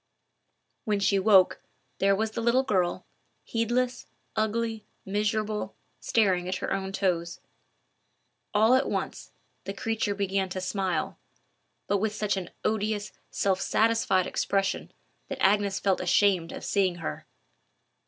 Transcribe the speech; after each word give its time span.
When 0.83 0.99
she 0.99 1.19
woke, 1.19 1.61
there 1.99 2.15
was 2.15 2.31
the 2.31 2.41
little 2.41 2.63
girl, 2.63 3.05
heedless, 3.43 4.07
ugly, 4.35 4.83
miserable, 5.05 5.75
staring 5.99 6.47
at 6.47 6.55
her 6.55 6.73
own 6.73 6.91
toes. 6.91 7.39
All 8.51 8.73
at 8.73 8.89
once, 8.89 9.31
the 9.65 9.75
creature 9.75 10.15
began 10.15 10.49
to 10.49 10.59
smile, 10.59 11.19
but 11.85 11.99
with 11.99 12.15
such 12.15 12.35
an 12.35 12.49
odious, 12.65 13.11
self 13.29 13.61
satisfied 13.61 14.25
expression, 14.25 14.91
that 15.27 15.37
Agnes 15.39 15.79
felt 15.79 16.01
ashamed 16.01 16.51
of 16.51 16.65
seeing 16.65 16.95
her. 16.95 17.27